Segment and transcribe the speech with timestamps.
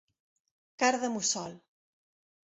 [0.83, 1.53] Cara de mussol.